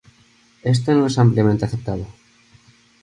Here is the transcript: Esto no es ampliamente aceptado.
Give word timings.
Esto 0.63 0.95
no 0.95 1.05
es 1.05 1.19
ampliamente 1.19 1.65
aceptado. 1.65 2.07